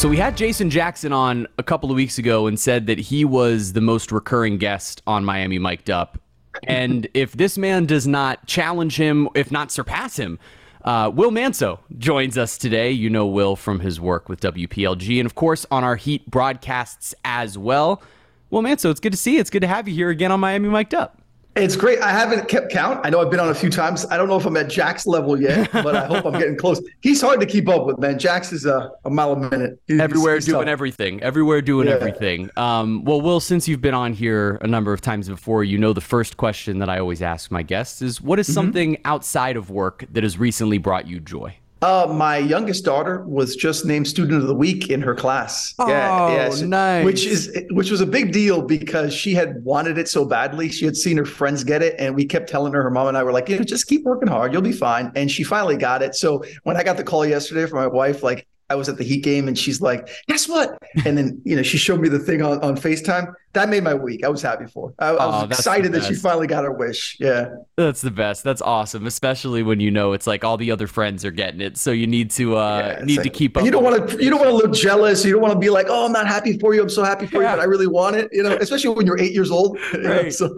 [0.00, 3.22] So we had Jason Jackson on a couple of weeks ago and said that he
[3.22, 6.18] was the most recurring guest on Miami Mic'd Up.
[6.62, 10.38] And if this man does not challenge him, if not surpass him,
[10.86, 12.90] uh, Will Manso joins us today.
[12.90, 17.14] You know Will from his work with WPLG and, of course, on our Heat broadcasts
[17.22, 18.02] as well.
[18.48, 19.40] Will Manso, it's good to see you.
[19.40, 21.19] It's good to have you here again on Miami Mic'd Up.
[21.56, 21.98] It's great.
[22.00, 23.00] I haven't kept count.
[23.04, 24.06] I know I've been on a few times.
[24.06, 26.80] I don't know if I'm at Jack's level yet, but I hope I'm getting close.
[27.00, 28.18] He's hard to keep up with, man.
[28.18, 29.80] Jack's is a, a mile a minute.
[29.86, 30.68] He's, Everywhere he's doing tough.
[30.68, 31.20] everything.
[31.22, 31.94] Everywhere doing yeah.
[31.94, 32.50] everything.
[32.56, 35.92] Um, well, Will, since you've been on here a number of times before, you know
[35.92, 38.54] the first question that I always ask my guests is what is mm-hmm.
[38.54, 41.56] something outside of work that has recently brought you joy?
[41.82, 45.74] Uh, my youngest daughter was just named student of the week in her class.
[45.78, 46.50] Oh, yeah, yeah.
[46.50, 47.04] So, nice.
[47.04, 50.68] Which is which was a big deal because she had wanted it so badly.
[50.68, 52.82] She had seen her friends get it, and we kept telling her.
[52.82, 55.12] Her mom and I were like, you know, just keep working hard, you'll be fine.
[55.14, 56.14] And she finally got it.
[56.14, 59.04] So when I got the call yesterday from my wife, like I was at the
[59.04, 60.78] Heat game and she's like, guess what?
[61.04, 63.34] And then, you know, she showed me the thing on, on FaceTime.
[63.52, 64.24] That made my week.
[64.24, 64.94] I was happy for her.
[65.00, 67.16] I, I was oh, excited that she finally got her wish.
[67.18, 67.50] Yeah.
[67.76, 68.44] That's the best.
[68.44, 69.06] That's awesome.
[69.06, 71.76] Especially when you know it's like all the other friends are getting it.
[71.76, 73.64] So you need to uh yeah, need like, to keep up.
[73.64, 75.24] You don't want to you don't want to look jealous.
[75.24, 76.82] You don't want to be like, oh, I'm not happy for you.
[76.82, 77.50] I'm so happy for yeah.
[77.50, 78.28] you, but I really want it.
[78.30, 79.78] You know, especially when you're eight years old.
[80.00, 80.24] Right.
[80.24, 80.54] Know, so,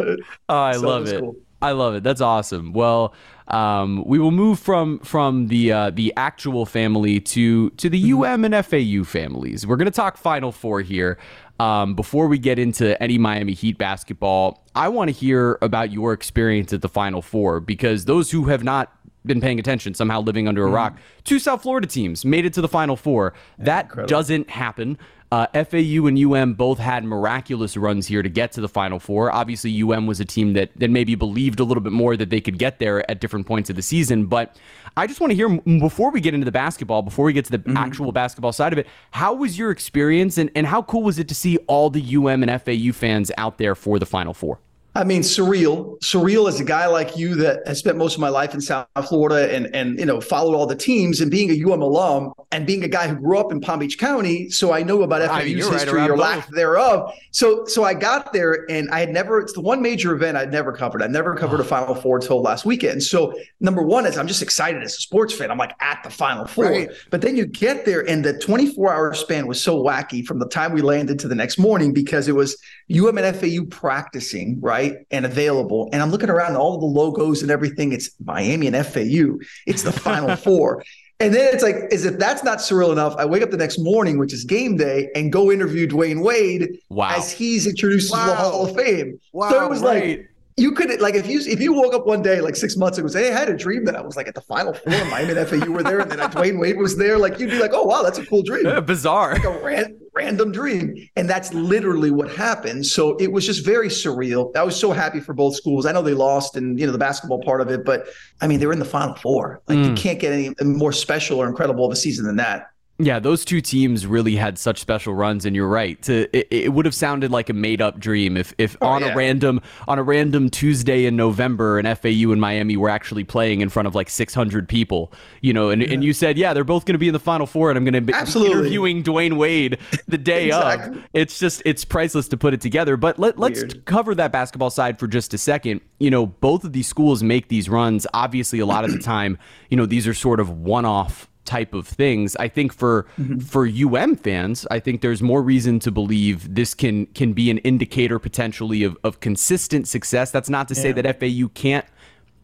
[0.48, 1.20] oh, I so love it.
[1.20, 1.34] Cool.
[1.62, 2.02] I love it.
[2.02, 2.72] That's awesome.
[2.72, 3.14] Well,
[3.48, 8.12] um, we will move from from the uh, the actual family to to the.
[8.12, 9.66] UM and FAU families.
[9.66, 11.18] We're going to talk Final Four here.
[11.60, 16.12] Um, before we get into any Miami Heat basketball, I want to hear about your
[16.12, 18.92] experience at the Final Four because those who have not
[19.24, 20.74] been paying attention, somehow living under a mm.
[20.74, 23.34] rock, two South Florida teams made it to the Final Four.
[23.58, 24.08] That Incredible.
[24.08, 24.98] doesn't happen.
[25.32, 29.32] Uh, FAU and UM both had miraculous runs here to get to the Final Four.
[29.32, 32.40] Obviously, UM was a team that, that maybe believed a little bit more that they
[32.40, 34.26] could get there at different points of the season.
[34.26, 34.58] But
[34.94, 35.48] I just want to hear,
[35.80, 37.78] before we get into the basketball, before we get to the mm-hmm.
[37.78, 41.28] actual basketball side of it, how was your experience and, and how cool was it
[41.28, 44.58] to see all the UM and FAU fans out there for the Final Four?
[44.94, 45.98] I mean, surreal.
[46.00, 48.86] Surreal as a guy like you that has spent most of my life in South
[49.08, 52.66] Florida and and you know followed all the teams and being a UM alum and
[52.66, 55.40] being a guy who grew up in Palm Beach County, so I know about FAU's
[55.40, 57.10] I mean, history right or lack thereof.
[57.30, 59.40] So so I got there and I had never.
[59.40, 61.02] It's the one major event I'd never covered.
[61.02, 63.02] I never covered a Final Four until last weekend.
[63.02, 65.50] So number one is I'm just excited as a sports fan.
[65.50, 66.90] I'm like at the Final Four, right.
[67.08, 70.48] but then you get there and the 24 hour span was so wacky from the
[70.48, 72.58] time we landed to the next morning because it was
[72.94, 75.88] UM and FAU practicing right right and available.
[75.92, 77.92] And I'm looking around all the logos and everything.
[77.92, 79.38] It's Miami and FAU.
[79.66, 80.84] It's the Final Four.
[81.20, 83.78] And then it's like, as if that's not surreal enough, I wake up the next
[83.78, 87.14] morning, which is game day, and go interview Dwyane Wade wow.
[87.16, 88.24] as he's introduced wow.
[88.24, 89.20] to the Hall of Fame.
[89.32, 90.18] Wow, so it was right.
[90.18, 92.98] like you could like if you if you woke up one day like six months
[92.98, 94.74] ago and say, hey, I had a dream that I was like at the final
[94.74, 97.58] four, Miami and FAU were there, and then Dwyane Wade was there, like you'd be
[97.58, 98.66] like, oh wow, that's a cool dream.
[98.66, 99.34] Yeah, bizarre.
[99.34, 101.08] Like a ran, random dream.
[101.16, 102.84] And that's literally what happened.
[102.86, 104.54] So it was just very surreal.
[104.56, 105.86] I was so happy for both schools.
[105.86, 108.08] I know they lost and you know the basketball part of it, but
[108.40, 109.62] I mean they were in the final four.
[109.68, 109.88] Like mm.
[109.88, 112.71] you can't get any more special or incredible of a season than that.
[112.98, 116.00] Yeah, those two teams really had such special runs, and you're right.
[116.02, 119.00] To it, it would have sounded like a made up dream if, if oh, on
[119.00, 119.08] yeah.
[119.08, 123.60] a random on a random Tuesday in November, and FAU and Miami were actually playing
[123.60, 125.12] in front of like 600 people.
[125.40, 125.88] You know, and, yeah.
[125.90, 127.84] and you said, yeah, they're both going to be in the Final Four, and I'm
[127.84, 128.58] going to be Absolutely.
[128.58, 130.98] interviewing Dwyane Wade the day exactly.
[130.98, 131.08] of.
[131.12, 132.96] It's just it's priceless to put it together.
[132.96, 135.80] But let, let's cover that basketball side for just a second.
[135.98, 138.06] You know, both of these schools make these runs.
[138.12, 139.38] Obviously, a lot of the time,
[139.70, 142.36] you know, these are sort of one off type of things.
[142.36, 143.38] I think for mm-hmm.
[143.40, 147.58] for UM fans, I think there's more reason to believe this can can be an
[147.58, 150.30] indicator potentially of, of consistent success.
[150.30, 150.82] That's not to yeah.
[150.82, 151.86] say that FAU can't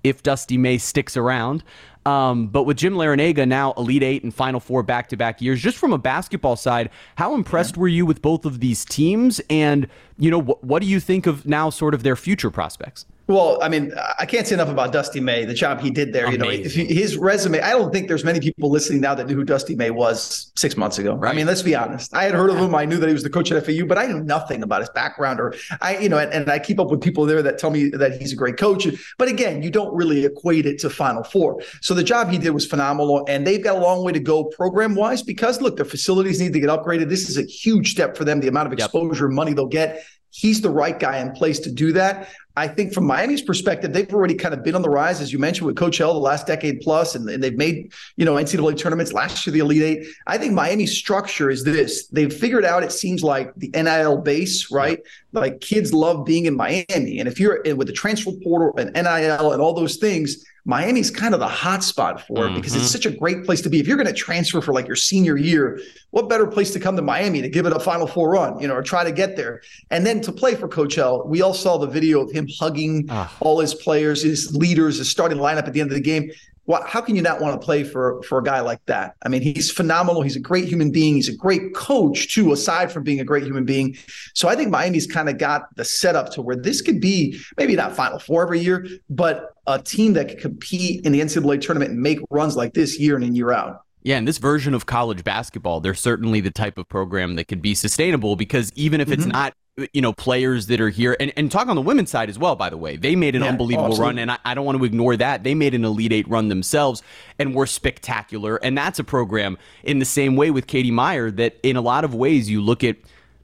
[0.04, 1.62] if Dusty May sticks around.
[2.06, 5.60] Um, but with Jim Larrañaga now Elite Eight and Final Four back to back years,
[5.60, 7.80] just from a basketball side, how impressed yeah.
[7.80, 9.40] were you with both of these teams?
[9.50, 13.04] And you know, wh- what do you think of now, sort of their future prospects?
[13.28, 16.24] Well, I mean, I can't say enough about Dusty May, the job he did there.
[16.24, 16.88] Amazing.
[16.88, 19.44] You know, his resume, I don't think there's many people listening now that knew who
[19.44, 21.14] Dusty May was six months ago.
[21.14, 21.32] Right.
[21.32, 22.14] I mean, let's be honest.
[22.16, 22.74] I had heard of him.
[22.74, 24.88] I knew that he was the coach at FAU, but I knew nothing about his
[24.90, 27.70] background or I, you know, and, and I keep up with people there that tell
[27.70, 28.88] me that he's a great coach.
[29.18, 31.60] But again, you don't really equate it to Final Four.
[31.82, 33.26] So the job he did was phenomenal.
[33.28, 36.54] And they've got a long way to go program wise because look, their facilities need
[36.54, 37.10] to get upgraded.
[37.10, 39.34] This is a huge step for them, the amount of exposure yep.
[39.34, 42.28] money they'll get he's the right guy in place to do that.
[42.56, 45.38] I think from Miami's perspective, they've already kind of been on the rise, as you
[45.38, 48.76] mentioned, with Coach L the last decade plus, and, and they've made, you know, NCAA
[48.76, 50.06] tournaments last year, the Elite Eight.
[50.26, 52.08] I think Miami's structure is this.
[52.08, 54.98] They've figured out, it seems like, the NIL base, right?
[55.32, 57.20] Like kids love being in Miami.
[57.20, 61.10] And if you're in with the transfer portal and NIL and all those things, Miami's
[61.10, 62.56] kind of the hot spot for it mm-hmm.
[62.56, 62.92] because it's mm-hmm.
[62.92, 63.80] such a great place to be.
[63.80, 65.80] If you're going to transfer for like your senior year,
[66.10, 68.68] what better place to come to Miami to give it a Final Four run, you
[68.68, 71.26] know, or try to get there, and then to play for Coach L.
[71.26, 73.34] We all saw the video of him hugging ah.
[73.40, 76.30] all his players, his leaders, his starting lineup at the end of the game
[76.68, 79.16] well, how can you not want to play for for a guy like that?
[79.22, 80.20] I mean, he's phenomenal.
[80.20, 81.14] He's a great human being.
[81.14, 83.96] He's a great coach too, aside from being a great human being.
[84.34, 87.74] So I think Miami's kind of got the setup to where this could be maybe
[87.74, 91.92] not Final Four every year, but a team that could compete in the NCAA tournament
[91.92, 93.80] and make runs like this year in and year out.
[94.02, 97.62] Yeah, and this version of college basketball, they're certainly the type of program that could
[97.62, 99.32] be sustainable because even if it's mm-hmm.
[99.32, 99.54] not
[99.92, 101.16] you know players that are here.
[101.18, 102.96] And, and talk on the women's side as well by the way.
[102.96, 105.44] They made an yeah, unbelievable oh, run and I, I, don't want to ignore that.
[105.44, 107.02] They made an elite eight run themselves
[107.38, 108.56] and were spectacular.
[108.56, 112.04] And that's a program in the same way with Katie Meier that in a lot
[112.04, 112.96] of ways you look at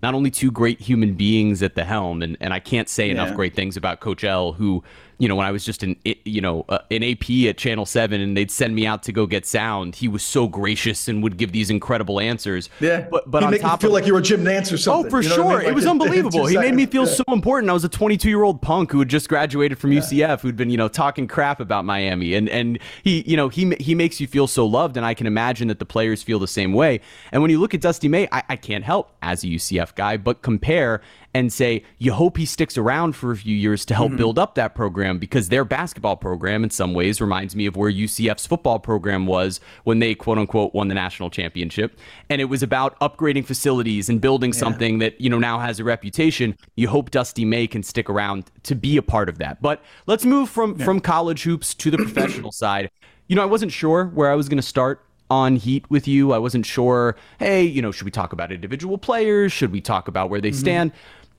[0.02, 3.12] not only two great human beings at the helm and, and i can't say yeah.
[3.12, 4.84] enough great things about coach l who
[5.18, 8.20] you know, when I was just an you know uh, an AP at Channel Seven,
[8.20, 9.96] and they'd send me out to go get sound.
[9.96, 12.68] He was so gracious and would give these incredible answers.
[12.80, 14.72] Yeah, but but he on make top you feel of, like you were Jim Nantz
[14.72, 15.06] or something.
[15.06, 15.58] Oh, for you know sure, I mean?
[15.58, 16.46] like it was unbelievable.
[16.46, 17.14] He made me feel yeah.
[17.14, 17.70] so important.
[17.70, 20.00] I was a 22 year old punk who had just graduated from yeah.
[20.00, 23.74] UCF, who'd been you know talking crap about Miami, and and he you know he
[23.80, 26.48] he makes you feel so loved, and I can imagine that the players feel the
[26.48, 27.00] same way.
[27.32, 30.16] And when you look at Dusty May, I, I can't help as a UCF guy
[30.16, 31.02] but compare
[31.34, 34.16] and say you hope he sticks around for a few years to help mm-hmm.
[34.16, 37.90] build up that program because their basketball program in some ways reminds me of where
[37.90, 41.98] UCF's football program was when they quote unquote won the national championship
[42.30, 44.58] and it was about upgrading facilities and building yeah.
[44.58, 48.50] something that you know now has a reputation you hope Dusty May can stick around
[48.62, 50.84] to be a part of that but let's move from yeah.
[50.84, 52.90] from college hoops to the professional side
[53.26, 56.32] you know I wasn't sure where I was going to start on Heat with you.
[56.32, 59.52] I wasn't sure, hey, you know, should we talk about individual players?
[59.52, 60.58] Should we talk about where they mm-hmm.
[60.58, 60.92] stand?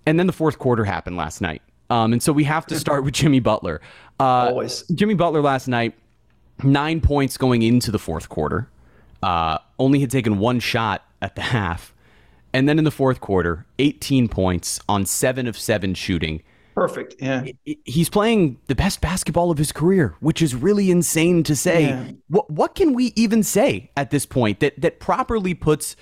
[0.05, 1.61] And then the fourth quarter happened last night.
[1.89, 3.81] Um, and so we have to start with Jimmy Butler.
[4.19, 4.83] Uh, Always.
[4.93, 5.93] Jimmy Butler last night,
[6.63, 8.69] nine points going into the fourth quarter.
[9.21, 11.93] Uh, only had taken one shot at the half.
[12.53, 16.41] And then in the fourth quarter, 18 points on seven of seven shooting.
[16.73, 17.15] Perfect.
[17.19, 17.45] Yeah.
[17.85, 21.83] He's playing the best basketball of his career, which is really insane to say.
[21.83, 22.11] Yeah.
[22.27, 25.95] What what can we even say at this point that that properly puts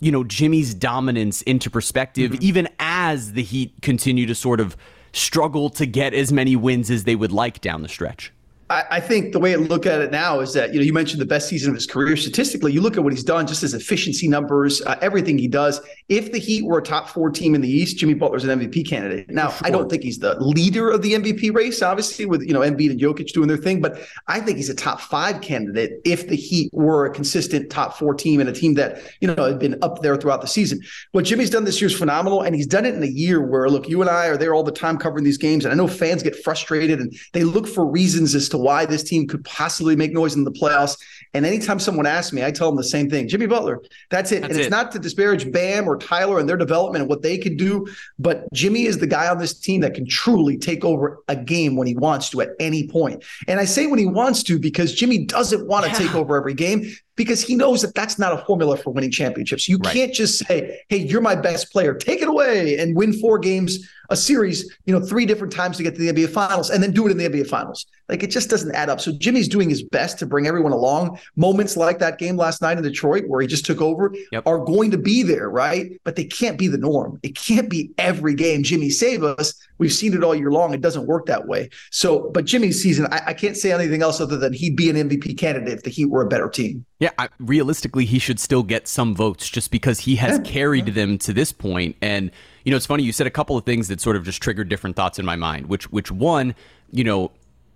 [0.00, 2.42] you know, Jimmy's dominance into perspective, mm-hmm.
[2.42, 4.76] even as the Heat continue to sort of
[5.12, 8.32] struggle to get as many wins as they would like down the stretch.
[8.70, 10.92] I, I think the way I look at it now is that you know you
[10.92, 12.72] mentioned the best season of his career statistically.
[12.72, 15.80] You look at what he's done, just his efficiency numbers, uh, everything he does.
[16.08, 18.88] If the Heat were a top four team in the East, Jimmy Butler's an MVP
[18.88, 19.28] candidate.
[19.30, 19.66] Now, sure.
[19.66, 22.90] I don't think he's the leader of the MVP race, obviously, with you know Embiid
[22.90, 26.36] and Jokic doing their thing, but I think he's a top five candidate if the
[26.36, 29.76] Heat were a consistent top four team and a team that you know had been
[29.82, 30.80] up there throughout the season.
[31.12, 33.68] What Jimmy's done this year is phenomenal, and he's done it in a year where
[33.68, 35.86] look, you and I are there all the time covering these games, and I know
[35.86, 39.96] fans get frustrated and they look for reasons as to why this team could possibly
[39.96, 40.96] make noise in the playoffs.
[41.34, 44.42] And anytime someone asks me, I tell them the same thing Jimmy Butler, that's it.
[44.42, 44.70] That's and it's it.
[44.70, 47.86] not to disparage Bam or Tyler and their development and what they could do,
[48.18, 51.74] but Jimmy is the guy on this team that can truly take over a game
[51.74, 53.24] when he wants to at any point.
[53.48, 55.98] And I say when he wants to because Jimmy doesn't want to yeah.
[55.98, 59.68] take over every game because he knows that that's not a formula for winning championships.
[59.68, 59.94] You right.
[59.94, 61.94] can't just say, "Hey, you're my best player.
[61.94, 65.82] Take it away and win four games a series, you know, three different times to
[65.82, 68.30] get to the NBA finals and then do it in the NBA finals." Like it
[68.30, 69.00] just doesn't add up.
[69.00, 71.18] So Jimmy's doing his best to bring everyone along.
[71.36, 74.46] Moments like that game last night in Detroit where he just took over yep.
[74.46, 75.98] are going to be there, right?
[76.04, 77.18] But they can't be the norm.
[77.22, 79.54] It can't be every game Jimmy save us.
[79.78, 80.74] We've seen it all year long.
[80.74, 81.70] It doesn't work that way.
[81.90, 84.96] So, but Jimmy's season, I, I can't say anything else other than he'd be an
[84.96, 86.84] MVP candidate if the Heat were a better team.
[87.04, 90.50] Yeah, I, realistically, he should still get some votes just because he has yeah.
[90.50, 90.94] carried yeah.
[90.94, 91.96] them to this point.
[92.00, 92.30] And
[92.64, 93.02] you know, it's funny.
[93.02, 95.36] You said a couple of things that sort of just triggered different thoughts in my
[95.36, 95.66] mind.
[95.66, 96.54] Which, which one,
[96.90, 97.30] you know,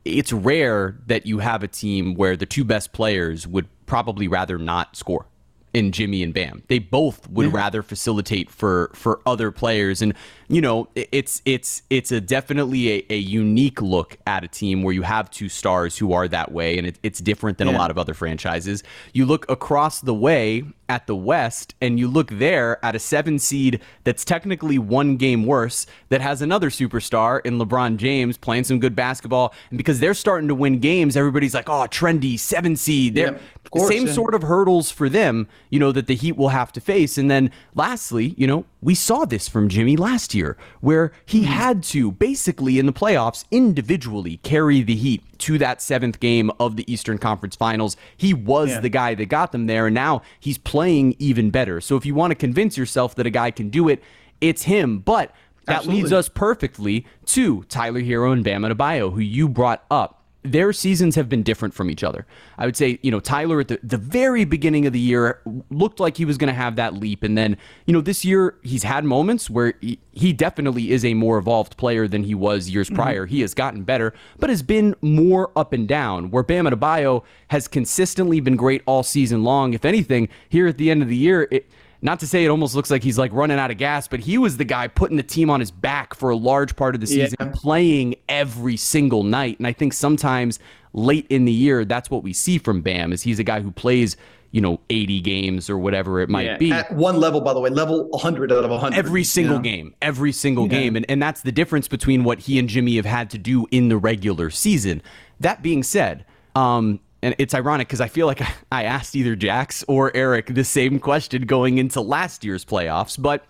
[0.06, 4.56] it's rare that you have a team where the two best players would probably rather
[4.56, 5.26] not score
[5.74, 6.62] in Jimmy and Bam.
[6.68, 7.56] They both would yeah.
[7.56, 10.14] rather facilitate for for other players and
[10.48, 14.94] you know, it's it's it's a definitely a, a, unique look at a team where
[14.94, 17.76] you have two stars who are that way, and it, it's different than yeah.
[17.76, 18.82] a lot of other franchises.
[19.12, 23.38] You look across the way at the West, and you look there at a seven
[23.38, 28.80] seed that's technically one game worse, that has another superstar in LeBron James playing some
[28.80, 33.14] good basketball, and because they're starting to win games, everybody's like, "Oh, trendy seven seed."
[33.14, 33.38] They're yeah,
[33.70, 34.12] course, same yeah.
[34.14, 37.18] sort of hurdles for them, you know, that the Heat will have to face.
[37.18, 41.40] And then lastly, you know, we saw this from Jimmy last year year, where he
[41.40, 41.52] hmm.
[41.52, 46.76] had to basically in the playoffs individually carry the Heat to that seventh game of
[46.76, 47.96] the Eastern Conference Finals.
[48.16, 48.80] He was yeah.
[48.80, 51.80] the guy that got them there, and now he's playing even better.
[51.80, 54.02] So if you want to convince yourself that a guy can do it,
[54.40, 54.98] it's him.
[54.98, 55.32] But
[55.66, 56.02] that Absolutely.
[56.02, 61.16] leads us perfectly to Tyler Herro and Bam Adebayo, who you brought up their seasons
[61.16, 62.26] have been different from each other.
[62.56, 65.40] I would say, you know, Tyler at the, the very beginning of the year
[65.70, 67.22] looked like he was going to have that leap.
[67.22, 71.14] And then, you know, this year he's had moments where he, he definitely is a
[71.14, 72.96] more evolved player than he was years mm-hmm.
[72.96, 73.26] prior.
[73.26, 77.66] He has gotten better, but has been more up and down, where Bam Adebayo has
[77.66, 79.74] consistently been great all season long.
[79.74, 81.68] If anything, here at the end of the year, it,
[82.00, 84.38] not to say it almost looks like he's like running out of gas, but he
[84.38, 87.06] was the guy putting the team on his back for a large part of the
[87.06, 87.50] season, yeah.
[87.52, 89.58] playing every single night.
[89.58, 90.60] And I think sometimes
[90.92, 93.72] late in the year, that's what we see from Bam is he's a guy who
[93.72, 94.16] plays,
[94.52, 96.56] you know, 80 games or whatever it might yeah.
[96.56, 96.70] be.
[96.70, 98.96] At one level, by the way, level 100 out of 100.
[98.96, 99.62] Every single yeah.
[99.62, 100.94] game, every single game.
[100.94, 103.88] And, and that's the difference between what he and Jimmy have had to do in
[103.88, 105.02] the regular season.
[105.40, 106.24] That being said,
[106.54, 110.64] um, and it's ironic because I feel like I asked either Jax or Eric the
[110.64, 113.20] same question going into last year's playoffs.
[113.20, 113.44] But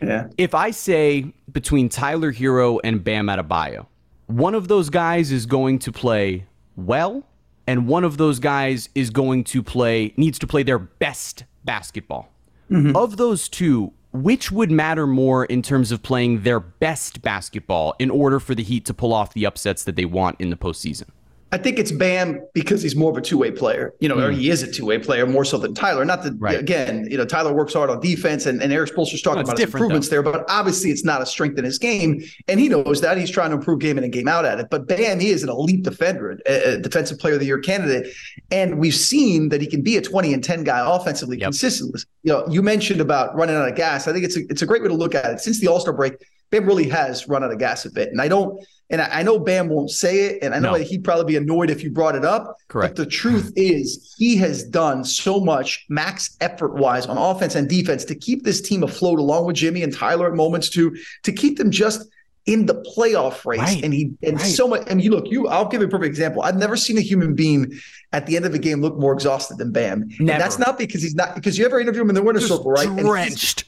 [0.00, 0.28] yeah.
[0.38, 3.86] if I say between Tyler Herro and Bam Adebayo,
[4.26, 7.24] one of those guys is going to play well,
[7.66, 12.28] and one of those guys is going to play needs to play their best basketball.
[12.70, 12.96] Mm-hmm.
[12.96, 18.10] Of those two, which would matter more in terms of playing their best basketball in
[18.10, 21.08] order for the Heat to pull off the upsets that they want in the postseason?
[21.52, 24.28] I think it's Bam because he's more of a two way player, you know, mm.
[24.28, 26.02] or he is a two way player more so than Tyler.
[26.02, 26.58] Not that, right.
[26.58, 29.66] again, you know, Tyler works hard on defense and, and Erik Spoelstra's talking about his
[29.66, 30.22] improvements though.
[30.22, 32.22] there, but obviously it's not a strength in his game.
[32.48, 34.68] And he knows that he's trying to improve game in and game out at it.
[34.70, 38.14] But Bam, he is an elite defender, a, a defensive player of the year candidate.
[38.50, 41.48] And we've seen that he can be a 20 and 10 guy offensively yep.
[41.48, 42.00] consistently.
[42.22, 44.08] You know, you mentioned about running out of gas.
[44.08, 45.40] I think it's a, it's a great way to look at it.
[45.40, 46.14] Since the All Star break,
[46.52, 48.10] Bam really has run out of gas a bit.
[48.10, 50.78] And I don't, and I, know Bam won't say it, and I know no.
[50.78, 52.58] he'd probably be annoyed if you brought it up.
[52.68, 52.94] Correct.
[52.94, 57.66] But the truth is, he has done so much max effort wise on offense and
[57.66, 61.32] defense to keep this team afloat, along with Jimmy and Tyler at moments too, to
[61.32, 62.06] keep them just
[62.44, 63.60] in the playoff race.
[63.60, 63.82] Right.
[63.82, 64.44] And he and right.
[64.44, 64.82] so much.
[64.90, 65.48] I mean, you look, you.
[65.48, 66.42] I'll give you a perfect example.
[66.42, 67.72] I've never seen a human being
[68.12, 70.08] at the end of a game look more exhausted than Bam.
[70.18, 70.20] Never.
[70.20, 72.70] And that's not because he's not because you ever interview him in the winner's circle,
[72.70, 72.94] right?
[72.94, 73.64] Drenched.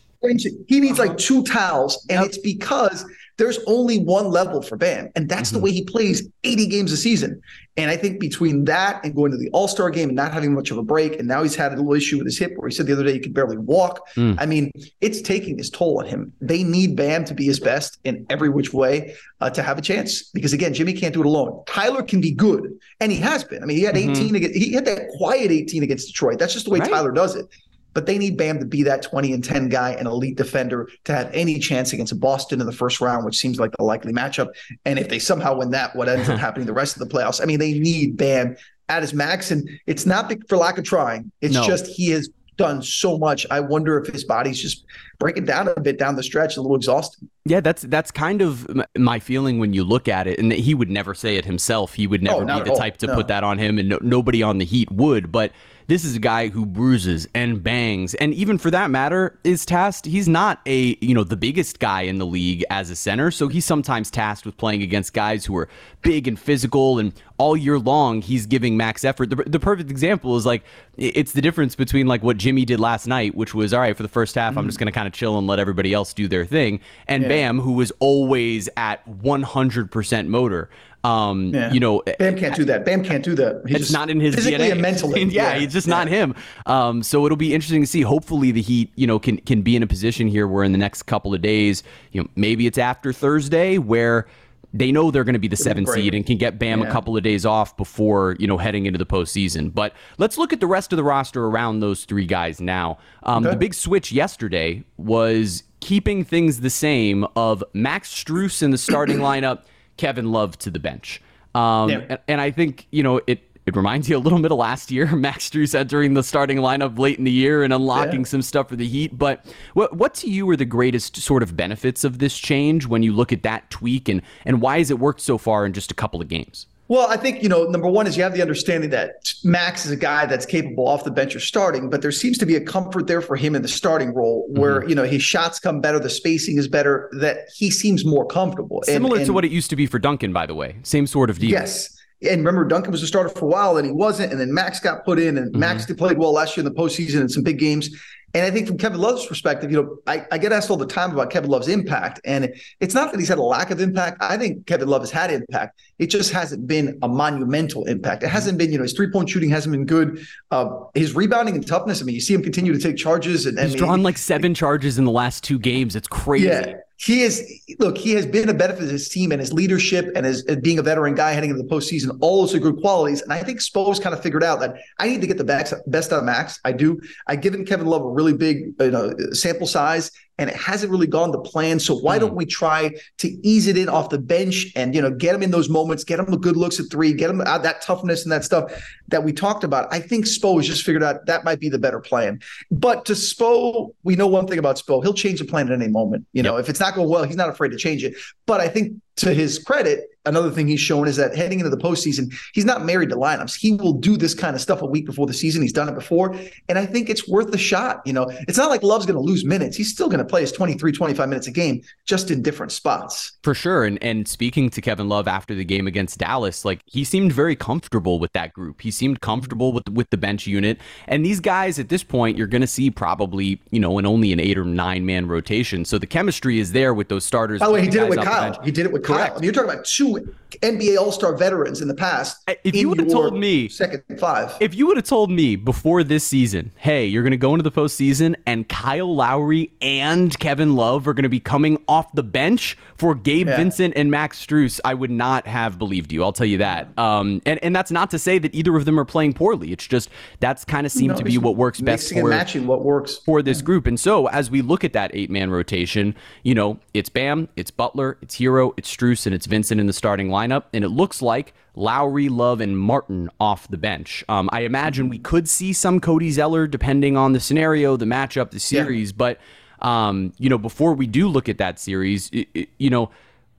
[0.69, 2.26] He needs like two towels, and yep.
[2.26, 3.04] it's because
[3.37, 5.59] there's only one level for Bam, and that's mm-hmm.
[5.59, 7.43] the way he plays 80 games a season.
[7.76, 10.54] And I think between that and going to the All Star game and not having
[10.54, 12.69] much of a break, and now he's had a little issue with his hip where
[12.69, 14.07] he said the other day he could barely walk.
[14.14, 14.37] Mm.
[14.38, 16.33] I mean, it's taking its toll on him.
[16.40, 19.83] They need Bam to be his best in every which way uh, to have a
[19.83, 20.31] chance.
[20.31, 21.64] Because again, Jimmy can't do it alone.
[21.66, 23.64] Tyler can be good, and he has been.
[23.64, 24.11] I mean, he had mm-hmm.
[24.12, 26.38] 18 against, he had that quiet 18 against Detroit.
[26.38, 26.88] That's just the way right.
[26.88, 27.47] Tyler does it
[27.94, 31.14] but they need Bam to be that 20 and 10 guy, an elite defender, to
[31.14, 34.48] have any chance against Boston in the first round, which seems like the likely matchup.
[34.84, 37.40] And if they somehow win that, what ends up happening the rest of the playoffs?
[37.40, 38.56] I mean, they need Bam
[38.88, 39.50] at his max.
[39.50, 41.64] And it's not for lack of trying, it's no.
[41.64, 43.46] just he has done so much.
[43.50, 44.84] I wonder if his body's just
[45.18, 47.28] breaking down a bit down the stretch, a little exhausted.
[47.47, 48.66] Yeah, that's that's kind of
[48.97, 51.94] my feeling when you look at it, and he would never say it himself.
[51.94, 53.14] He would never oh, be the type to no.
[53.14, 55.30] put that on him, and no, nobody on the Heat would.
[55.30, 55.52] But
[55.87, 60.06] this is a guy who bruises and bangs, and even for that matter, is tasked.
[60.06, 63.49] He's not a you know the biggest guy in the league as a center, so
[63.49, 65.68] he's sometimes tasked with playing against guys who are
[66.00, 69.28] big and physical, and all year long he's giving max effort.
[69.28, 70.64] The, the perfect example is like
[70.97, 74.02] it's the difference between like what Jimmy did last night, which was all right for
[74.02, 74.52] the first half.
[74.52, 74.61] Mm-hmm.
[74.61, 77.23] I'm just going to kind of chill and let everybody else do their thing, and
[77.23, 77.28] yeah.
[77.28, 80.70] Bam, who was always at 100% motor.
[81.02, 81.70] Um, yeah.
[81.70, 82.87] you know, Bam can't do that.
[82.87, 83.62] Bam can't do that.
[83.66, 84.73] He's it's not in his physically DNA.
[84.73, 85.23] and mentally.
[85.25, 85.94] yeah, yeah, just yeah.
[85.94, 86.34] not him.
[86.64, 88.00] Um, so it'll be interesting to see.
[88.00, 90.78] Hopefully, the Heat, you know, can can be in a position here where in the
[90.78, 91.82] next couple of days,
[92.12, 94.26] you know, maybe it's after Thursday where
[94.75, 96.88] they know they're going to be the seven seed and can get Bam yeah.
[96.88, 99.73] a couple of days off before you know heading into the postseason.
[99.73, 102.99] But let's look at the rest of the roster around those three guys now.
[103.23, 103.54] Um, okay.
[103.54, 109.19] The big switch yesterday was keeping things the same of Max Strus in the starting
[109.21, 109.62] lineup
[109.97, 111.23] Kevin Love to the bench.
[111.54, 112.00] Um, yeah.
[112.09, 114.90] and, and I think, you know, it, it reminds you a little bit of last
[114.90, 118.26] year, Max Strus entering the starting lineup late in the year and unlocking yeah.
[118.26, 119.16] some stuff for the Heat.
[119.16, 119.44] But
[119.75, 123.12] what, what to you are the greatest sort of benefits of this change when you
[123.12, 125.94] look at that tweak, and and why has it worked so far in just a
[125.94, 126.66] couple of games?
[126.87, 129.92] Well, I think, you know, number one is you have the understanding that Max is
[129.92, 132.61] a guy that's capable off the bench or starting, but there seems to be a
[132.61, 134.90] comfort there for him in the starting role where, mm-hmm.
[134.90, 138.83] you know, his shots come better, the spacing is better, that he seems more comfortable.
[138.83, 140.76] Similar and, and, to what it used to be for Duncan, by the way.
[140.83, 141.50] Same sort of deal.
[141.50, 141.88] Yes.
[142.28, 144.33] And remember, Duncan was a starter for a while and he wasn't.
[144.33, 145.61] And then Max got put in, and mm-hmm.
[145.61, 147.90] Max played well last year in the postseason in some big games.
[148.35, 150.87] And I think from Kevin Love's perspective, you know, I, I, get asked all the
[150.87, 152.21] time about Kevin Love's impact.
[152.25, 154.21] And it's not that he's had a lack of impact.
[154.21, 155.78] I think Kevin Love has had impact.
[156.00, 158.25] It just hasn't been a monumental impact.
[158.25, 160.26] It hasn't been, you know, his three point shooting hasn't been good.
[160.50, 163.47] Uh, his rebounding and toughness, I mean, you see him continue to take charges.
[163.47, 165.95] And, he's I mean, drawn like seven charges in the last two games.
[165.95, 166.49] It's crazy.
[166.49, 170.11] Yeah he is look, he has been a benefit to his team and his leadership
[170.16, 172.16] and as being a veteran guy heading into the postseason.
[172.23, 173.20] All those are good qualities.
[173.20, 175.75] And I think Spo's kind of figured out that I need to get the best,
[175.87, 176.61] best out of Max.
[176.64, 176.99] I do.
[177.26, 181.06] I've given Kevin Love a really big you know, sample size and it hasn't really
[181.06, 181.78] gone to plan.
[181.78, 182.20] So why mm.
[182.20, 185.42] don't we try to ease it in off the bench and you know get him
[185.42, 188.25] in those moments, get him the good looks at three, get him out that toughness
[188.25, 188.73] and that stuff
[189.08, 189.92] that we talked about.
[189.92, 192.40] I think Spo has just figured out that might be the better plan.
[192.70, 195.90] But to Spo, we know one thing about Spo: he'll change the plan at any
[195.90, 196.26] moment.
[196.32, 198.14] You know, if it's not going well, he's not afraid to change it.
[198.46, 201.76] But I think to his credit, another thing he's shown is that heading into the
[201.76, 203.54] postseason, he's not married to lineups.
[203.54, 205.62] He will do this kind of stuff a week before the season.
[205.62, 206.34] He's done it before.
[206.68, 208.02] And I think it's worth a shot.
[208.04, 209.76] You know, it's not like Love's going to lose minutes.
[209.76, 213.32] He's still going to play his 23, 25 minutes a game, just in different spots.
[213.42, 213.84] For sure.
[213.84, 217.54] And and speaking to Kevin Love after the game against Dallas, like he seemed very
[217.54, 218.80] comfortable with that group.
[218.80, 220.78] He seemed comfortable with with the bench unit.
[221.06, 224.32] And these guys at this point, you're going to see probably, you know, in only
[224.32, 225.84] an eight or nine man rotation.
[225.84, 227.60] So the chemistry is there with those starters.
[227.60, 228.60] By the way, he did it with Kyle.
[228.62, 229.28] He did it with Correct.
[229.28, 229.32] Kyle.
[229.32, 232.48] I mean, you're talking about two NBA All Star veterans in the past.
[232.64, 236.04] If you would have told me second five, if you would have told me before
[236.04, 240.76] this season, hey, you're going to go into the postseason and Kyle Lowry and Kevin
[240.76, 243.56] Love are going to be coming off the bench for Gabe yeah.
[243.56, 246.22] Vincent and Max Strus, I would not have believed you.
[246.22, 246.96] I'll tell you that.
[246.98, 249.73] Um, and and that's not to say that either of them are playing poorly.
[249.73, 250.09] It's just
[250.41, 253.43] that's kind of seemed no, to be what works best for matching what works for
[253.43, 253.87] this group.
[253.87, 257.71] And so as we look at that eight man rotation, you know, it's Bam, it's
[257.71, 260.64] Butler, it's Herro, it's Strus, and it's Vincent in the starting lineup.
[260.73, 264.25] And it looks like Lowry, Love, and Martin off the bench.
[264.29, 268.50] Um, I imagine we could see some Cody Zeller depending on the scenario, the matchup,
[268.50, 269.11] the series.
[269.11, 269.17] Yeah.
[269.17, 269.41] But,
[269.81, 273.11] um, you know, before we do look at that series, it, it, you know,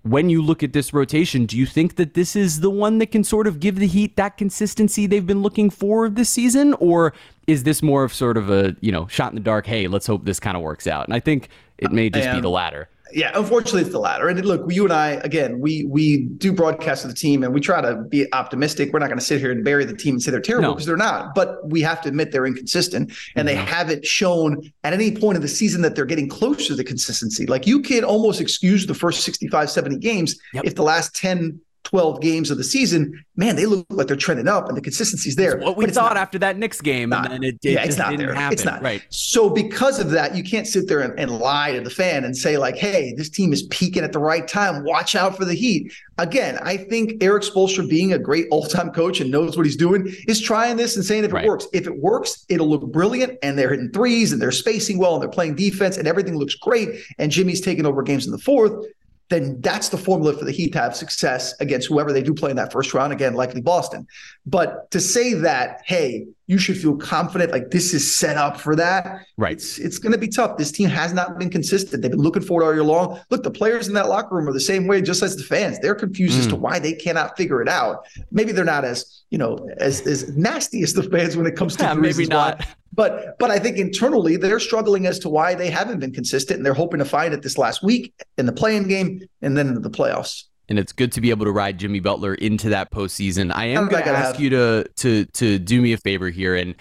[0.05, 3.07] when you look at this rotation, do you think that this is the one that
[3.07, 6.75] can sort of give the Heat that consistency they've been looking for this season?
[6.75, 7.11] Or
[7.47, 10.05] is this more of sort of a, you know, shot in the dark, hey, let's
[10.05, 11.05] hope this kind of works out?
[11.05, 14.27] And I think it may just be the latter yeah, unfortunately, it's the latter.
[14.27, 17.61] And look, you and I, again, we we do broadcast with the team, and we
[17.61, 18.91] try to be optimistic.
[18.91, 20.87] We're not going to sit here and bury the team and say they're terrible because
[20.87, 20.91] no.
[20.91, 21.35] they're not.
[21.35, 23.47] But we have to admit they're inconsistent, and mm-hmm.
[23.47, 26.83] they haven't shown at any point in the season that they're getting close to the
[26.83, 27.45] consistency.
[27.45, 30.65] Like you can almost excuse the first 65, 70 games yep.
[30.65, 31.59] if the last 10
[31.95, 35.37] 12 games of the season, man, they look like they're trending up and the consistency's
[35.37, 35.55] there.
[35.55, 37.85] It's what we thought not, after that Knicks game, not, and then it, it yeah,
[37.85, 38.33] it's not there.
[38.33, 38.51] Happen.
[38.51, 39.01] It's not right.
[39.11, 42.35] So because of that, you can't sit there and, and, lie to the fan and
[42.35, 44.83] say like, "Hey, this team is peaking at the right time.
[44.83, 49.21] Watch out for the Heat." Again, I think Erik Spoelstra, being a great all-time coach
[49.21, 51.45] and knows what he's doing, is trying this and saying if right.
[51.45, 51.65] it works.
[51.71, 55.21] If it works, it'll look brilliant, and they're hitting threes and they're spacing well and
[55.23, 56.89] they're playing defense and everything looks great.
[57.19, 58.85] And Jimmy's taking over games in the fourth
[59.29, 62.51] then that's the formula for the Heat to have success against whoever they do play
[62.51, 63.11] in that first round.
[63.11, 64.05] Again, likely Boston.
[64.45, 68.75] But to say that, hey, you should feel confident, like this is set up for
[68.75, 69.21] that.
[69.37, 69.53] Right.
[69.53, 70.57] It's it's going to be tough.
[70.57, 72.03] This team has not been consistent.
[72.03, 73.19] They've been looking for it all year long.
[73.31, 75.79] Look, the players in that locker room are the same way, just as the fans.
[75.79, 76.41] They're confused mm.
[76.41, 76.59] as to mm.
[76.59, 78.05] why they cannot figure it out.
[78.31, 81.75] Maybe they're not as you know as as nasty as the fans when it comes
[81.77, 82.59] to yeah, maybe not.
[82.59, 82.67] Why.
[82.95, 86.65] But but I think internally they're struggling as to why they haven't been consistent, and
[86.65, 89.81] they're hoping to find it this last week in the play-in game and then into
[89.81, 90.45] the playoffs.
[90.67, 93.53] And it's good to be able to ride Jimmy Butler into that postseason.
[93.53, 94.39] I am going to ask have.
[94.41, 96.73] you to to to do me a favor here, and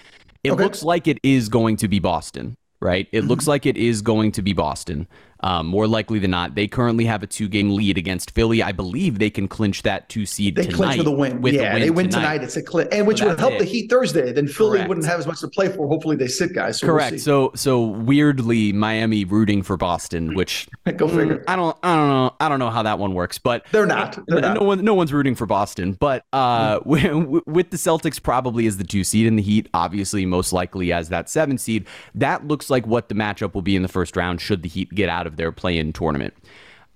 [0.43, 0.63] it okay.
[0.63, 3.07] looks like it is going to be Boston, right?
[3.11, 3.27] It mm-hmm.
[3.27, 5.07] looks like it is going to be Boston.
[5.45, 8.63] Um, more likely than not, they currently have a two-game lead against Philly.
[8.63, 10.55] I believe they can clinch that two seed.
[10.55, 11.39] They tonight clinch with a win.
[11.39, 12.21] With yeah, win they win tonight.
[12.21, 12.43] tonight.
[12.43, 13.59] It's a clinch, and which so would help it.
[13.59, 14.31] the Heat Thursday.
[14.31, 14.89] Then Philly Correct.
[14.89, 15.87] wouldn't have as much to play for.
[15.87, 16.79] Hopefully, they sit guys.
[16.79, 17.11] So Correct.
[17.11, 21.43] We'll so so weirdly, Miami rooting for Boston, which go figure.
[21.47, 24.17] I don't I don't know I don't know how that one works, but they're not.
[24.25, 24.65] They're no, not.
[24.65, 25.93] one no one's rooting for Boston.
[25.93, 27.41] But uh, mm.
[27.45, 31.09] with the Celtics probably as the two seed in the Heat, obviously most likely as
[31.09, 34.41] that seven seed, that looks like what the matchup will be in the first round.
[34.41, 36.33] Should the Heat get out of their play-in tournament tournament.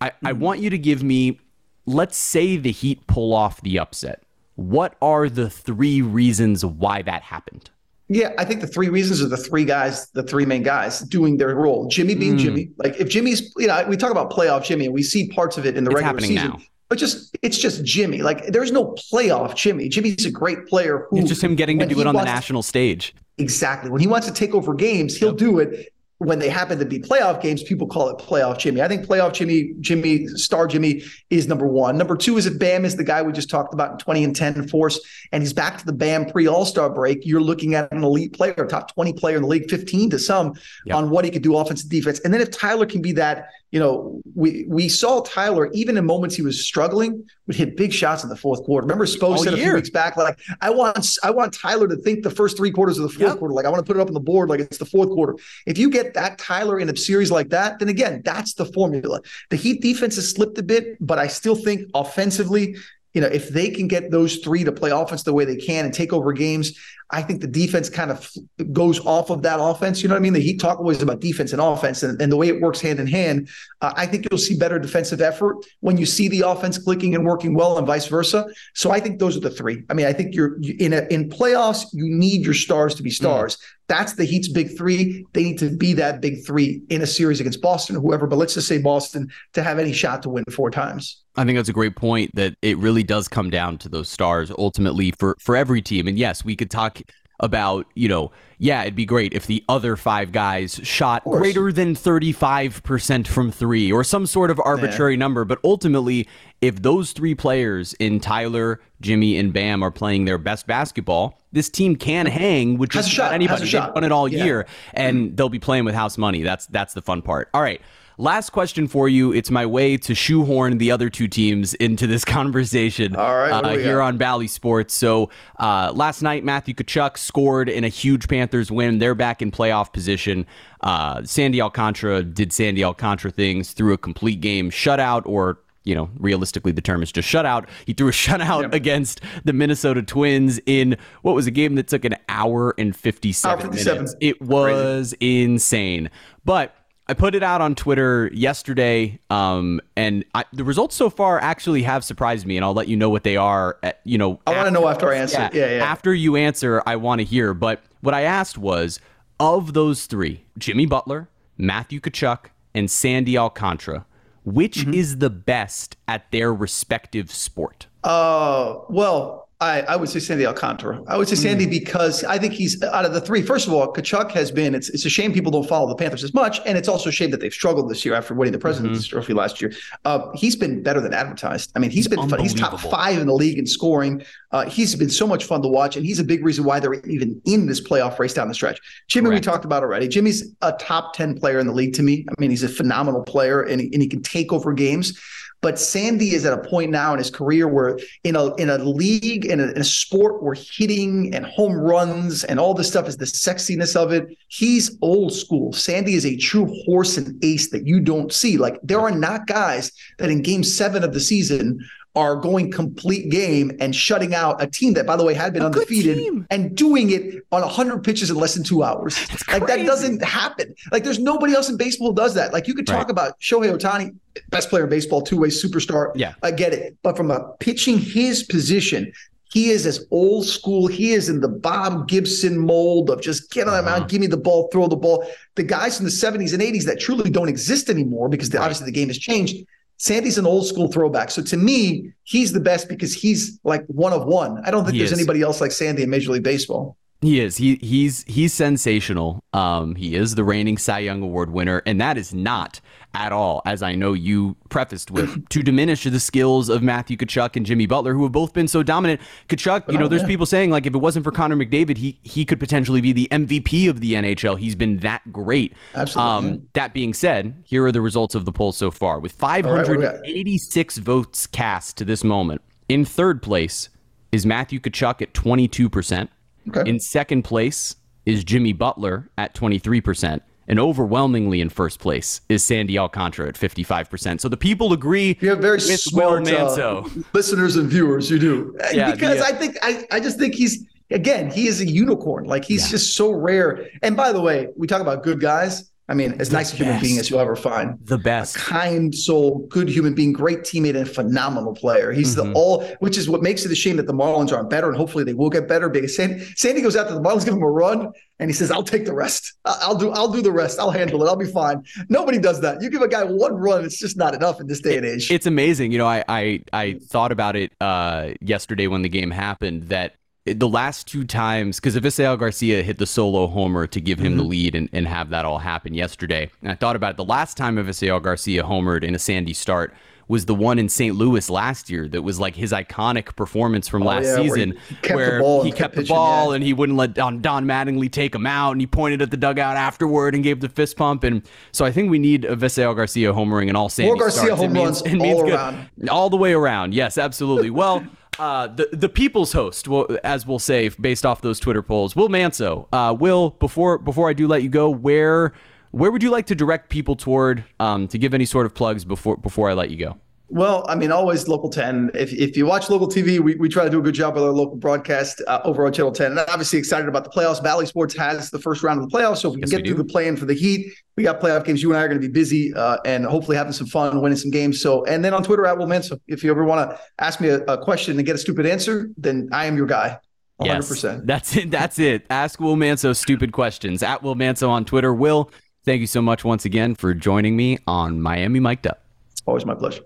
[0.01, 0.27] I, mm-hmm.
[0.27, 1.39] I want you to give me,
[1.85, 4.23] let's say the Heat pull off the upset.
[4.55, 7.69] What are the three reasons why that happened?
[8.11, 11.37] Yeah, I think the three reasons are the three guys, the three main guys doing
[11.37, 11.87] their role.
[11.87, 12.39] Jimmy being mm.
[12.39, 12.69] Jimmy.
[12.77, 15.65] Like if Jimmy's, you know, we talk about playoff Jimmy and we see parts of
[15.65, 16.49] it in the it's regular season.
[16.49, 16.59] Now.
[16.89, 18.23] But just it's just Jimmy.
[18.23, 19.89] Like there's no playoff Jimmy.
[19.89, 22.63] Jimmy's a great player who It's just him getting to do it on the national
[22.63, 23.13] stage.
[23.37, 23.91] Exactly.
[23.91, 25.37] When he wants to take over games, he'll yep.
[25.37, 28.81] do it when they happen to be playoff games, people call it playoff Jimmy.
[28.81, 31.97] I think playoff Jimmy, Jimmy, star Jimmy is number one.
[31.97, 34.35] Number two is if Bam is the guy we just talked about in 20 and
[34.35, 34.99] 10 force,
[35.31, 37.25] and he's back to the Bam pre All Star break.
[37.25, 40.55] You're looking at an elite player, top 20 player in the league, 15 to some
[40.85, 40.97] yep.
[40.97, 42.19] on what he could do offensive defense.
[42.19, 46.05] And then if Tyler can be that you know, we we saw Tyler even in
[46.05, 48.85] moments he was struggling would hit big shots in the fourth quarter.
[48.85, 52.23] Remember Spo said a few weeks back, like I want I want Tyler to think
[52.23, 53.37] the first three quarters of the fourth yep.
[53.37, 55.09] quarter, like I want to put it up on the board like it's the fourth
[55.09, 55.35] quarter.
[55.67, 59.21] If you get that Tyler in a series like that, then again, that's the formula.
[59.49, 62.75] The Heat defense has slipped a bit, but I still think offensively
[63.13, 65.85] you know, if they can get those three to play offense the way they can
[65.85, 66.77] and take over games,
[67.11, 68.31] I think the defense kind of
[68.71, 70.03] goes off of that offense.
[70.03, 70.33] You know what I mean?
[70.33, 72.99] The Heat talk always about defense and offense and, and the way it works hand
[72.99, 73.49] in hand.
[73.81, 77.25] Uh, I think you'll see better defensive effort when you see the offense clicking and
[77.25, 78.45] working well and vice versa.
[78.75, 79.83] So I think those are the three.
[79.89, 83.09] I mean, I think you're in a, in playoffs, you need your stars to be
[83.09, 83.55] stars.
[83.55, 83.59] Mm.
[83.87, 85.25] That's the Heat's big three.
[85.33, 88.27] They need to be that big three in a series against Boston or whoever.
[88.27, 91.23] But let's just say Boston to have any shot to win four times.
[91.39, 94.51] I think that's a great point that it really does come down to those stars
[94.57, 96.05] ultimately for for every team.
[96.05, 97.01] And yes, we could talk
[97.39, 101.95] about, you know, yeah, it'd be great if the other five guys shot greater than
[101.95, 105.19] 35% from three or some sort of arbitrary yeah.
[105.19, 105.45] number.
[105.45, 106.27] But ultimately,
[106.59, 111.69] if those three players in Tyler, Jimmy, and Bam are playing their best basketball, this
[111.69, 113.61] team can hang with just anybody.
[113.61, 114.43] They've done it all yeah.
[114.43, 116.43] year, and they'll be playing with house money.
[116.43, 117.47] That's that's the fun part.
[117.53, 117.81] All right.
[118.19, 119.31] Last question for you.
[119.31, 123.77] It's my way to shoehorn the other two teams into this conversation All right, uh,
[123.77, 124.93] here on Bally Sports.
[124.93, 128.99] So uh, last night, Matthew Tkachuk scored in a huge Panthers win.
[128.99, 130.45] They're back in playoff position.
[130.81, 136.09] Uh, Sandy Alcantara did Sandy Alcantara things through a complete game shutout or you know,
[136.19, 137.69] realistically the term is just shutout.
[137.85, 138.73] He threw a shutout yep.
[138.73, 143.49] against the Minnesota Twins in what was a game that took an hour and 57,
[143.49, 143.97] hour 57.
[143.97, 144.15] minutes.
[144.19, 145.43] It was Crazy.
[145.45, 146.09] insane.
[146.43, 146.75] But
[147.09, 151.81] I put it out on Twitter yesterday, um, and I, the results so far actually
[151.81, 153.79] have surprised me, and I'll let you know what they are.
[153.81, 155.39] At, you know, I want to know after I answer.
[155.39, 155.83] Yeah, yeah, yeah.
[155.83, 157.55] After you answer, I want to hear.
[157.55, 158.99] But what I asked was,
[159.39, 164.05] of those three, Jimmy Butler, Matthew Tkachuk, and Sandy Alcantara,
[164.45, 164.93] which mm-hmm.
[164.93, 167.87] is the best at their respective sport?
[168.03, 171.03] Uh, well, I, I, would say Sandy Alcantara.
[171.07, 171.69] I would say Sandy mm.
[171.69, 173.41] because I think he's out of the three.
[173.41, 174.73] First of all, Tkachuk has been.
[174.73, 177.11] It's it's a shame people don't follow the Panthers as much, and it's also a
[177.11, 179.17] shame that they've struggled this year after winning the President's mm-hmm.
[179.17, 179.73] Trophy last year.
[180.05, 181.73] Uh, he's been better than advertised.
[181.75, 182.39] I mean, he's, he's been fun.
[182.39, 184.23] He's top five in the league in scoring.
[184.51, 186.93] Uh, he's been so much fun to watch, and he's a big reason why they're
[186.93, 188.79] even in this playoff race down the stretch.
[189.07, 189.45] Jimmy, Correct.
[189.45, 190.07] we talked about already.
[190.07, 192.25] Jimmy's a top ten player in the league to me.
[192.29, 195.19] I mean, he's a phenomenal player, and he, and he can take over games.
[195.61, 198.77] But Sandy is at a point now in his career where in a in a
[198.77, 203.07] league in a, in a sport where hitting and home runs and all this stuff
[203.07, 204.27] is the sexiness of it.
[204.47, 205.73] He's old school.
[205.73, 208.57] Sandy is a true horse and ace that you don't see.
[208.57, 211.79] Like there are not guys that in game seven of the season
[212.15, 215.61] are going complete game and shutting out a team that, by the way, had been
[215.61, 219.17] a undefeated and doing it on 100 pitches in less than two hours.
[219.47, 220.73] Like that doesn't happen.
[220.91, 222.53] Like there's nobody else in baseball does that.
[222.53, 223.09] Like you could talk right.
[223.09, 224.15] about Shohei Ohtani,
[224.49, 226.11] best player in baseball, two way superstar.
[226.15, 226.33] Yeah.
[226.43, 226.97] I get it.
[227.03, 229.11] But from a pitching his position,
[229.51, 230.87] he is as old school.
[230.87, 234.07] He is in the Bob Gibson mold of just get on the mound, uh-huh.
[234.07, 235.25] give me the ball, throw the ball.
[235.55, 238.65] The guys from the 70s and 80s that truly don't exist anymore because the, right.
[238.65, 239.65] obviously the game has changed
[239.99, 241.29] Sandy's an old school throwback.
[241.29, 244.61] So to me, he's the best because he's like one of one.
[244.65, 245.17] I don't think he there's is.
[245.19, 246.95] anybody else like Sandy in Major League Baseball.
[247.21, 247.57] He is.
[247.57, 249.43] He he's he's sensational.
[249.51, 252.79] Um, he is the reigning Cy Young Award winner, and that is not
[253.13, 257.57] at all, as I know you prefaced with, to diminish the skills of Matthew Tkachuk
[257.57, 259.19] and Jimmy Butler, who have both been so dominant.
[259.49, 262.45] Tkachuk, you know, there's people saying like if it wasn't for Connor McDavid, he he
[262.45, 264.57] could potentially be the MVP of the NHL.
[264.57, 265.73] He's been that great.
[265.95, 266.51] Absolutely.
[266.51, 270.97] Um, that being said, here are the results of the poll so far, with 586
[270.97, 272.61] right, votes cast to this moment.
[272.87, 273.89] In third place
[274.31, 276.29] is Matthew Tkachuk at 22 percent.
[276.67, 276.89] Okay.
[276.89, 277.95] In second place
[278.25, 284.39] is Jimmy Butler at 23% and overwhelmingly in first place is Sandy Alcantara at 55%.
[284.39, 285.37] So the people agree.
[285.41, 288.29] You have very smart uh, listeners and viewers.
[288.29, 291.85] You do yeah, because I think I, I just think he's again he is a
[291.85, 292.45] unicorn.
[292.45, 292.91] Like he's yeah.
[292.91, 293.89] just so rare.
[294.03, 295.88] And by the way, we talk about good guys.
[296.09, 297.99] I mean, as the nice a human being as you'll ever find.
[298.03, 298.55] The best.
[298.55, 302.11] A kind soul, good human being, great teammate, and phenomenal player.
[302.11, 302.51] He's mm-hmm.
[302.51, 304.97] the all, which is what makes it a shame that the Marlins aren't better, and
[304.97, 305.87] hopefully they will get better.
[305.87, 308.71] Because Sandy, Sandy goes out to the Marlins, give him a run, and he says,
[308.71, 309.53] "I'll take the rest.
[309.65, 310.09] I'll do.
[310.09, 310.79] I'll do the rest.
[310.79, 311.27] I'll handle it.
[311.27, 312.81] I'll be fine." Nobody does that.
[312.81, 315.31] You give a guy one run, it's just not enough in this day and age.
[315.31, 315.91] It's amazing.
[315.91, 320.15] You know, I I, I thought about it uh, yesterday when the game happened that
[320.53, 324.37] the last two times, because Avisail Garcia hit the solo homer to give him mm-hmm.
[324.37, 326.49] the lead and, and have that all happen yesterday.
[326.61, 327.17] And I thought about it.
[327.17, 329.93] The last time Avisail Garcia homered in a Sandy start
[330.29, 331.15] was the one in St.
[331.15, 334.79] Louis last year that was like his iconic performance from oh, last yeah, season, where
[334.87, 337.65] he kept where the ball, he kept the ball and he wouldn't let Don, Don
[337.65, 340.95] Mattingly take him out, and he pointed at the dugout afterward and gave the fist
[340.97, 341.23] pump.
[341.23, 344.61] And so I think we need a Garcia homering and all Sandy More Garcia starts.
[344.61, 345.53] home runs means all good.
[345.53, 346.93] around, all the way around.
[346.93, 347.71] Yes, absolutely.
[347.71, 348.05] Well.
[348.39, 352.29] Uh, the the people's host, well, as we'll say, based off those Twitter polls, Will
[352.29, 352.87] Manso.
[352.93, 355.53] Uh, Will, before before I do let you go, where
[355.91, 359.03] where would you like to direct people toward um, to give any sort of plugs
[359.03, 360.17] before before I let you go?
[360.51, 362.11] Well, I mean, always local 10.
[362.15, 364.43] If, if you watch local TV, we, we try to do a good job with
[364.43, 366.31] our local broadcast uh, over on Channel 10.
[366.31, 367.61] And obviously excited about the playoffs.
[367.61, 369.37] Bally Sports has the first round of the playoffs.
[369.37, 371.39] So if we yes, can get through the play in for the Heat, we got
[371.39, 371.83] playoff games.
[371.83, 374.37] You and I are going to be busy uh, and hopefully having some fun, winning
[374.37, 374.81] some games.
[374.81, 377.49] So, and then on Twitter at Will Manso, if you ever want to ask me
[377.49, 380.19] a, a, question and get a stupid answer, then I am your guy.
[380.59, 380.65] 100%.
[380.65, 381.71] Yes, that's it.
[381.71, 382.25] That's it.
[382.29, 385.13] Ask Will Manso stupid questions at Will Manso on Twitter.
[385.13, 385.51] Will,
[385.85, 389.03] thank you so much once again for joining me on Miami Mic'd Up.
[389.45, 390.01] Always my pleasure.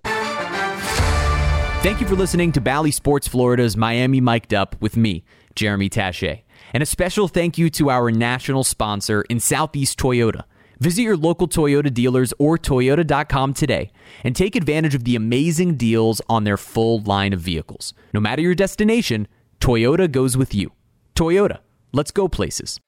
[1.83, 6.43] Thank you for listening to Bally Sports Florida's Miami Mic'd Up with me, Jeremy Taché.
[6.73, 10.45] And a special thank you to our national sponsor in Southeast Toyota.
[10.79, 13.91] Visit your local Toyota dealers or Toyota.com today
[14.23, 17.93] and take advantage of the amazing deals on their full line of vehicles.
[18.13, 19.27] No matter your destination,
[19.59, 20.71] Toyota goes with you.
[21.17, 21.59] Toyota,
[21.91, 22.79] let's go places.